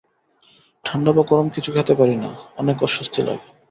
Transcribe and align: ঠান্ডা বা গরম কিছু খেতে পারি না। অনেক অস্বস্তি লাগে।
ঠান্ডা 0.85 1.11
বা 1.11 1.23
গরম 1.23 1.47
কিছু 1.49 1.69
খেতে 1.71 1.93
পারি 1.95 2.15
না। 2.15 2.29
অনেক 2.57 2.77
অস্বস্তি 2.83 3.19
লাগে। 3.21 3.45